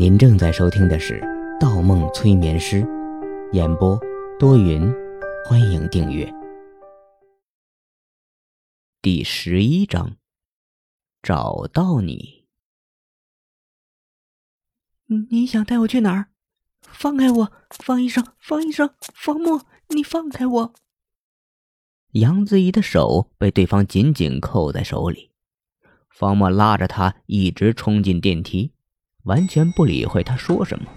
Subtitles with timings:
[0.00, 1.20] 您正在收听的是
[1.60, 2.76] 《盗梦催眠师》，
[3.52, 4.00] 演播
[4.38, 4.90] 多云，
[5.44, 6.26] 欢迎订阅。
[9.02, 10.16] 第十一章，
[11.22, 12.46] 找到你。
[15.28, 16.28] 你想带我去哪儿？
[16.80, 20.72] 放开我，方医生，方医生，方墨，你放开我！
[22.12, 25.30] 杨子怡的手被对方紧紧扣在手里，
[26.08, 28.72] 方墨拉着他一直冲进电梯。
[29.30, 30.90] 完全不理会他说什么。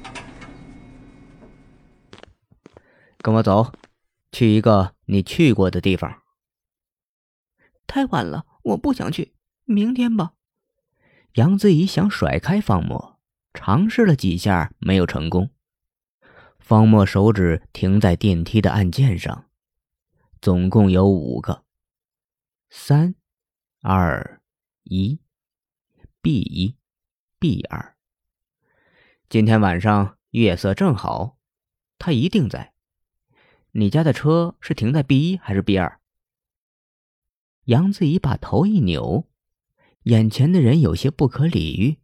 [3.20, 3.72] 跟我走，
[4.32, 6.24] 去一个你去过的地方。
[7.86, 10.34] 太晚了，我不想去，明天吧。
[11.34, 13.20] 杨子怡想甩开方墨，
[13.54, 15.52] 尝试了几下没有成功。
[16.58, 19.46] 方墨手指停在电梯的按键上，
[20.42, 21.64] 总共有五个。
[22.72, 23.14] 三、
[23.84, 24.42] 二、
[24.86, 25.20] 一
[26.22, 26.76] ，B 一
[27.38, 27.93] ，B 二。
[29.34, 31.40] 今天晚上月色正好，
[31.98, 32.76] 他一定在。
[33.72, 36.00] 你家的车是停在 B 一还是 B 二？
[37.64, 39.28] 杨子怡把头一扭，
[40.04, 42.00] 眼前的人有些不可理喻，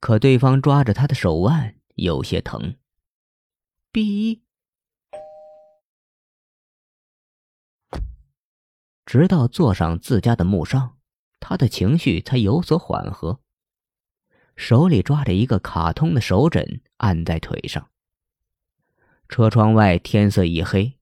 [0.00, 2.78] 可对方抓着他的手腕有些疼。
[3.92, 4.42] B 一，
[9.04, 10.96] 直到坐上自家的木上，
[11.40, 13.42] 他的情绪才有所缓和。
[14.58, 17.86] 手里抓着一个卡通的手枕，按在腿上。
[19.28, 20.94] 车窗外天色已黑，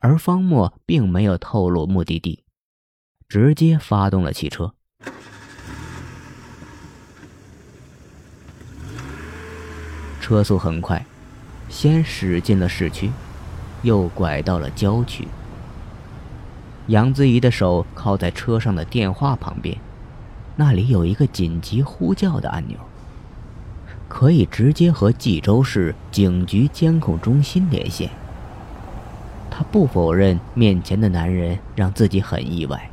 [0.00, 2.44] 而方墨并没有透露目的地，
[3.26, 4.74] 直接发动了汽车。
[10.20, 11.04] 车速很快，
[11.70, 13.10] 先驶进了市区，
[13.82, 15.26] 又拐到了郊区。
[16.88, 19.74] 杨子怡的手靠在车上的电话旁边，
[20.54, 22.78] 那里有一个紧急呼叫的按钮。
[24.10, 28.10] 可以直接和冀州市警局监控中心连线。
[29.48, 32.90] 他不否认面前的男人让自己很意外，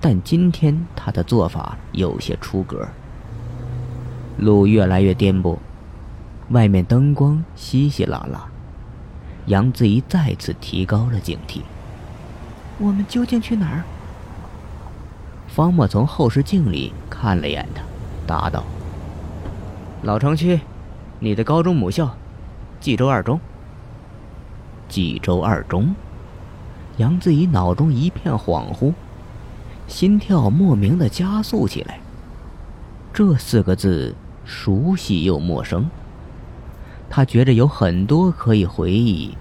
[0.00, 2.88] 但今天他的做法有些出格。
[4.36, 5.56] 路越来越颠簸，
[6.48, 8.44] 外面灯光稀稀拉拉，
[9.46, 11.60] 杨子怡再次提高了警惕。
[12.78, 13.84] 我们究竟去哪儿？
[15.46, 17.82] 方墨从后视镜里看了眼他，
[18.26, 18.64] 答道。
[20.02, 20.58] 老城区，
[21.18, 22.16] 你的高中母校，
[22.80, 23.38] 冀州二中。
[24.88, 25.94] 冀州二中，
[26.96, 28.94] 杨子怡脑中一片恍惚，
[29.86, 32.00] 心跳莫名的加速起来。
[33.12, 34.14] 这四个字
[34.46, 35.90] 熟悉又陌生，
[37.10, 39.36] 他觉着有很多可以回忆，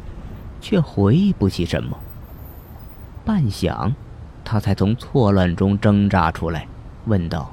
[0.60, 1.98] 却回忆不起什么。
[3.24, 3.94] 半晌，
[4.44, 6.68] 他才从错乱中挣扎出来，
[7.06, 7.50] 问道：“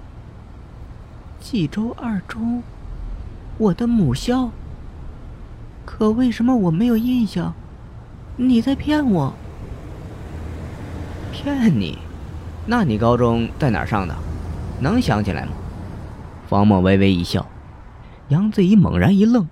[1.41, 2.61] 冀州二中？”
[3.59, 4.51] 我的母校。
[5.85, 7.55] 可为什么我没有印象？
[8.37, 9.33] 你在骗我？
[11.33, 11.99] 骗你？
[12.67, 14.15] 那你高中在哪儿上的？
[14.81, 15.53] 能想起来吗？
[16.49, 17.47] 方墨微微一笑，
[18.29, 19.49] 杨子怡猛然一愣，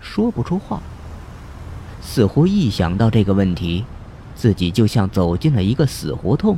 [0.00, 0.80] 说不出话。
[2.00, 3.84] 似乎一想到这个问题，
[4.34, 6.56] 自己就像走进了一个死胡同。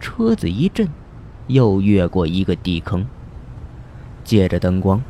[0.00, 0.88] 车子一震，
[1.48, 3.04] 又越过一个地坑。
[4.24, 5.02] 借着灯光，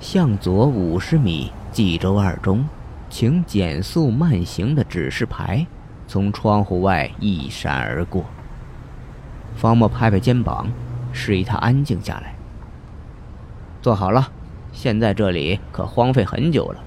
[0.00, 2.66] 向左五十米，冀州二中，
[3.08, 5.66] 请减速慢行的指示牌
[6.08, 8.24] 从窗户外一闪而过。
[9.56, 10.68] 方墨拍拍肩膀，
[11.12, 12.34] 示意他安静下来。
[13.80, 14.30] 坐好了，
[14.72, 16.80] 现在这里可荒废很久了。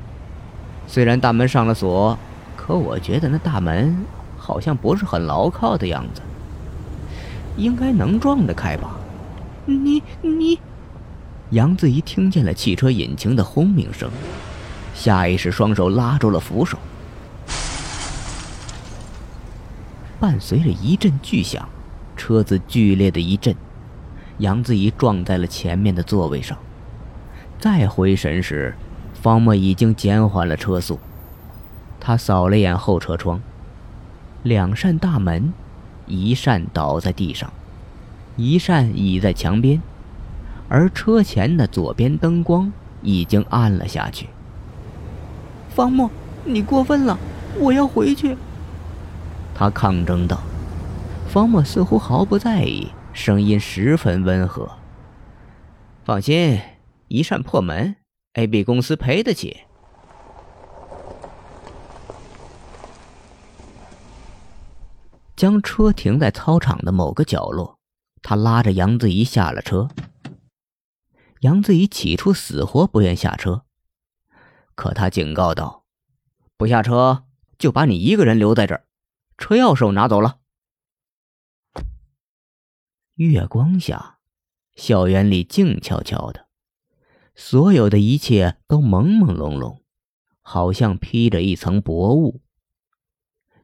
[0.85, 2.17] 虽然大门上了锁，
[2.57, 4.05] 可我觉得那大门
[4.37, 6.21] 好像不是很牢靠的样子，
[7.57, 8.97] 应该能撞得开吧？
[9.65, 10.59] 你你。
[11.51, 14.07] 杨子怡听见了汽车引擎的轰鸣声，
[14.93, 16.77] 下意识双手拉住了扶手。
[20.19, 21.67] 伴随着一阵巨响，
[22.15, 23.55] 车子剧烈的一震，
[24.37, 26.55] 杨子怡撞在了前面的座位上。
[27.57, 28.75] 再回神时，
[29.19, 30.99] 方墨已经减缓了车速。
[31.99, 33.41] 他扫了眼后车窗，
[34.43, 35.51] 两扇大门，
[36.05, 37.51] 一扇倒在地上，
[38.37, 39.81] 一扇倚在墙边。
[40.69, 42.71] 而车前的左边灯光
[43.01, 44.29] 已经暗了下去。
[45.69, 46.09] 方墨，
[46.45, 47.17] 你过分了，
[47.57, 48.37] 我要回去。
[49.55, 50.39] 他抗争道。
[51.27, 54.69] 方墨似乎毫不在意，声音十分温和。
[56.03, 56.59] 放心，
[57.07, 57.95] 一扇破门
[58.33, 59.61] ，A B 公司赔得起。
[65.35, 67.77] 将车停在操场的某个角落，
[68.21, 69.87] 他拉着杨子怡下了车。
[71.39, 73.63] 杨子怡起初死活不愿下车，
[74.75, 75.85] 可他警告道
[76.57, 77.23] ：“不下车，
[77.57, 78.85] 就把你一个人留在这儿。
[79.37, 80.39] 车钥匙我拿走了。”
[83.15, 84.19] 月光下，
[84.75, 86.47] 校园里静悄悄的，
[87.35, 89.79] 所有的一切都朦朦胧胧，
[90.41, 92.41] 好像披着一层薄雾。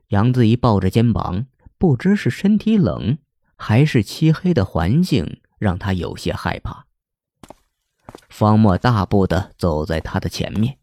[0.08, 3.18] 杨子怡抱着肩膀，不知是身体冷，
[3.58, 6.86] 还是漆黑的环境让他有些害怕。
[8.30, 10.80] 方墨大步的走在他的前面，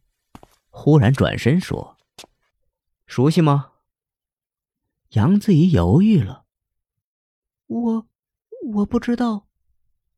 [0.70, 1.96] 忽然转身说
[3.06, 3.72] ：“熟悉吗？”
[5.10, 6.44] 杨子怡犹豫了
[7.66, 8.06] ：“我，
[8.74, 9.46] 我不知道，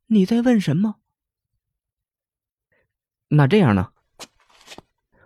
[0.06, 0.96] 你在问什么？”
[3.28, 3.92] 那这样呢？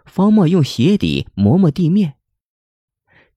[0.04, 2.18] 方墨用鞋底磨磨地面，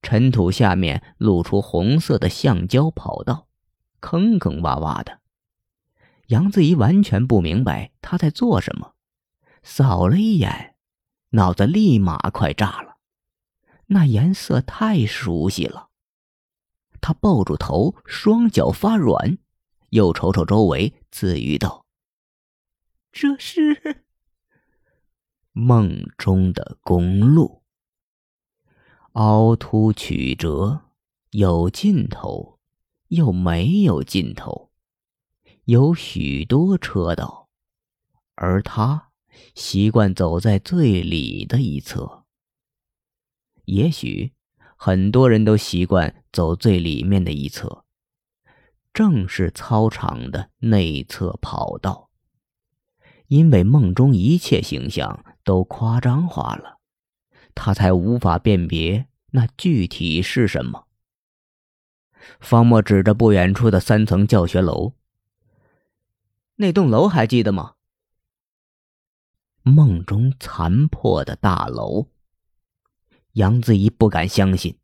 [0.00, 3.48] 尘土下面露出红色的橡胶跑道，
[4.00, 5.20] 坑坑洼洼的。
[6.32, 8.94] 杨子怡完全不明白他在做什么，
[9.62, 10.76] 扫了一眼，
[11.32, 12.96] 脑子立马快炸了。
[13.88, 15.90] 那颜色太熟悉了。
[17.02, 19.36] 他抱住头，双脚发软，
[19.90, 21.84] 又瞅瞅周围，自语道
[23.12, 24.06] ：“这是
[25.52, 27.62] 梦中的公路，
[29.12, 30.80] 凹凸曲折，
[31.32, 32.58] 有尽头，
[33.08, 34.70] 又没有尽头。”
[35.66, 37.48] 有许多车道，
[38.34, 39.10] 而他
[39.54, 42.24] 习惯走在最里的一侧。
[43.66, 44.32] 也许
[44.76, 47.84] 很多人都习惯走最里面的一侧，
[48.92, 52.10] 正是操场的内侧跑道。
[53.28, 56.80] 因为梦中一切形象都夸张化了，
[57.54, 60.88] 他才无法辨别那具体是什么。
[62.40, 64.94] 方墨指着不远处的三层教学楼。
[66.56, 67.74] 那栋楼还记得吗？
[69.62, 72.08] 梦中残破的大楼。
[73.32, 74.76] 杨子怡不敢相信，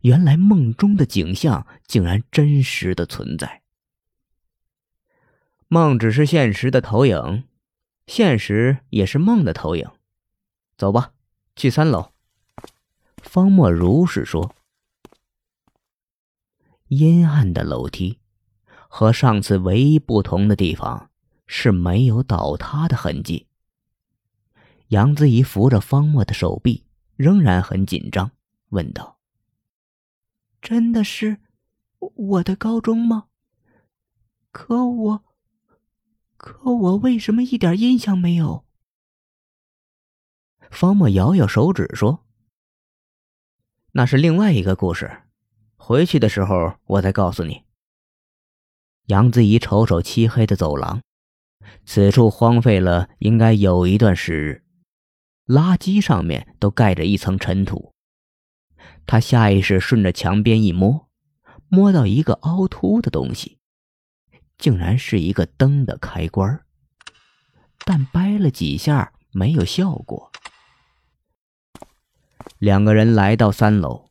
[0.00, 3.62] 原来梦中的景象竟然真实的存在。
[5.68, 7.44] 梦只是现实的投影，
[8.06, 9.88] 现实也是梦的投影。
[10.76, 11.12] 走吧，
[11.56, 12.12] 去三楼。
[13.16, 14.54] 方墨如是说。
[16.88, 18.20] 阴暗的楼梯。
[18.98, 21.10] 和上次唯一不同的地方
[21.46, 23.46] 是没有倒塌的痕迹。
[24.88, 28.30] 杨子怡扶着方墨的手臂，仍然很紧张，
[28.70, 29.18] 问道
[30.62, 31.36] ：“真的是
[31.98, 33.26] 我的高中吗？
[34.50, 35.24] 可我，
[36.38, 38.64] 可我为什么一点印象没有？”
[40.72, 42.24] 方墨摇摇手指说
[43.92, 45.24] ：“那是另外一个故事，
[45.76, 47.60] 回去的时候我再告诉你。”
[49.06, 51.00] 杨子怡瞅瞅漆黑的走廊，
[51.84, 54.62] 此处荒废了应该有一段时日，
[55.46, 57.92] 垃圾上面都盖着一层尘土。
[59.06, 61.08] 他下意识顺着墙边一摸，
[61.68, 63.58] 摸到一个凹凸的东西，
[64.58, 66.60] 竟然是一个灯的开关，
[67.84, 70.32] 但掰了几下没有效果。
[72.58, 74.08] 两个人来到三楼，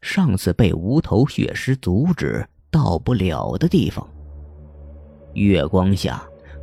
[0.00, 4.08] 上次被无头血尸阻止到不了的地方。
[5.34, 6.22] 月光下，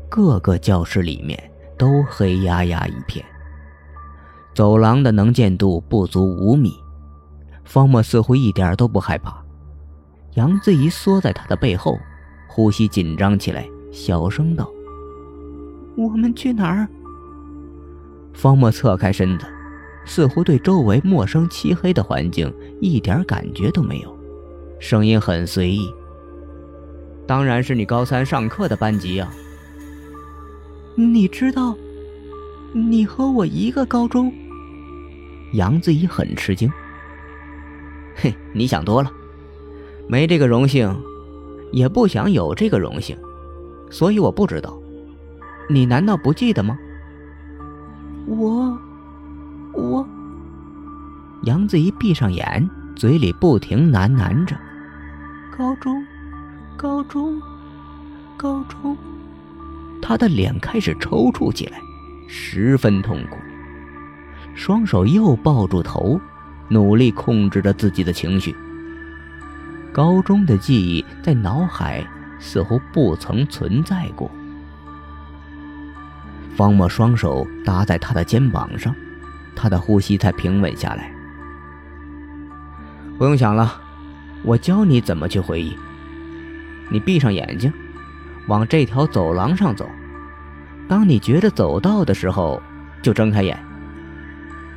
[0.10, 1.38] 各个教室里面
[1.78, 3.24] 都黑压压一片。
[4.54, 6.74] 走廊的能见度不足五米，
[7.64, 9.44] 方墨似乎一点都不害怕。
[10.34, 11.98] 杨子怡缩在他的背后，
[12.48, 14.70] 呼吸紧张起来，小声道
[15.96, 16.88] ：“我们去哪儿？”
[18.34, 19.46] 方墨侧开身子，
[20.06, 24.16] 似乎对周围陌生漆黑的环境一点感觉都没有，
[24.80, 25.92] 声音很随意。
[27.28, 29.30] 当然是你高三上课的班级啊。
[30.96, 31.76] 你知道，
[32.74, 34.34] 你和我一个高中。
[35.54, 36.72] 杨子怡很吃惊。
[38.16, 39.12] 嘿，你想多了，
[40.08, 40.92] 没这个荣幸，
[41.72, 43.16] 也不想有这个荣幸，
[43.92, 44.76] 所以我不知道。
[45.70, 46.80] 你难道不记得吗？
[48.26, 48.78] 我，
[49.74, 50.08] 我。
[51.44, 54.58] 杨子怡闭上眼，嘴里不停喃喃着
[55.56, 56.04] ：“高中。”
[56.78, 57.42] 高中，
[58.38, 58.96] 高中，
[60.00, 61.82] 他的脸开始抽搐起来，
[62.28, 63.38] 十分痛苦。
[64.54, 66.22] 双手又抱住头，
[66.70, 68.56] 努力控制着自己的情绪。
[69.92, 72.06] 高中的记忆在脑海
[72.40, 74.30] 似乎不曾存在过。
[76.56, 78.94] 方墨双手搭在他的肩膀上，
[79.56, 81.12] 他的呼吸才平稳下来。
[83.18, 83.82] 不用想了，
[84.44, 85.76] 我教你怎么去回忆。
[86.90, 87.72] 你闭上眼睛，
[88.48, 89.88] 往这条走廊上走，
[90.88, 92.62] 当你觉得走到的时候，
[93.02, 93.58] 就睁开眼。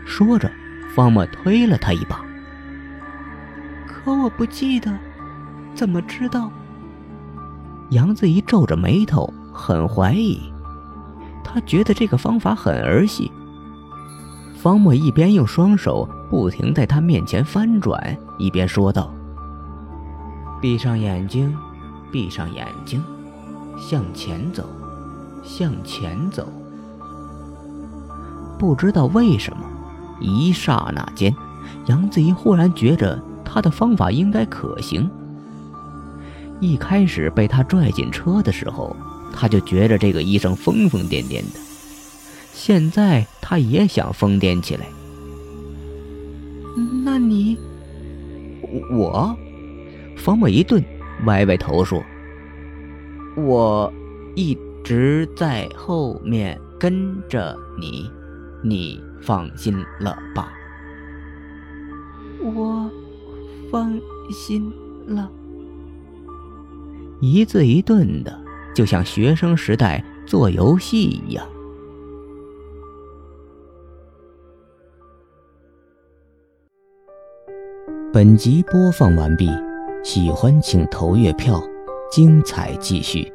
[0.05, 0.51] 说着，
[0.95, 2.21] 方墨推了他一把。
[3.87, 4.97] 可我不记得，
[5.75, 6.51] 怎么知道？
[7.91, 10.41] 杨子怡皱着眉头，很怀疑。
[11.45, 13.31] 他觉得这个方法很儿戏。
[14.57, 19.13] 方墨一边用双手不停在他面前翻转，一边说道
[20.61, 21.57] ：“闭上眼睛，
[22.13, 23.03] 闭上眼睛，
[23.79, 24.65] 向前走，
[25.43, 26.47] 向前走。”
[28.59, 29.65] 不知道为什么，
[30.21, 31.35] 一刹那间，
[31.87, 35.11] 杨子怡忽然觉着他的方法应该可行。
[36.61, 38.95] 一开始被他拽进车的时候，
[39.33, 41.59] 他就觉着这个医生疯疯癫癫的。
[42.53, 44.87] 现在他也想疯癫起来。
[47.03, 47.57] 那你，
[48.93, 49.35] 我，
[50.19, 50.85] 方墨一顿，
[51.27, 52.03] 歪歪头说
[53.37, 53.93] ：“我
[54.35, 58.11] 一直在后面跟着你，
[58.63, 60.53] 你放心了吧？”
[62.43, 62.91] 我
[63.71, 63.93] 放
[64.33, 64.73] 心
[65.07, 65.31] 了。
[67.21, 68.41] 一字一顿的，
[68.75, 71.47] 就像学生时代做游戏一样。
[78.13, 79.49] 本集播放完毕，
[80.03, 81.63] 喜欢请投月票，
[82.11, 83.31] 精彩继续。